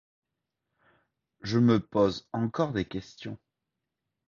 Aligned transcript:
Je 1.41 1.59
me 1.59 1.79
pose 1.79 2.27
encore 2.33 2.71
des 2.73 2.85
questions. 2.85 3.37